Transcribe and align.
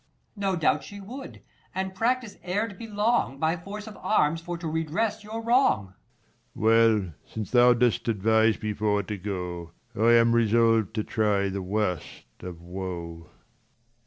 No 0.35 0.55
doubt 0.55 0.83
she 0.83 0.99
would, 0.99 1.41
and 1.75 1.93
practise 1.93 2.37
ere't 2.41 2.79
be 2.79 2.87
long, 2.87 3.37
By 3.37 3.55
force 3.55 3.85
of 3.85 3.95
arms 3.97 4.41
for 4.41 4.57
to 4.57 4.67
redress 4.67 5.23
your 5.23 5.43
wrong. 5.43 5.93
105 6.55 6.55
Leir. 6.55 7.03
Well, 7.03 7.13
since 7.31 7.51
thou 7.51 7.73
dost 7.73 8.07
advise 8.07 8.59
me 8.63 8.73
for 8.73 9.03
to 9.03 9.17
go, 9.19 9.73
I 9.95 10.13
am 10.13 10.33
resolv'd 10.33 10.95
to 10.95 11.03
try 11.03 11.49
the 11.49 11.61
worst 11.61 12.23
of 12.41 12.63
woe. 12.63 13.29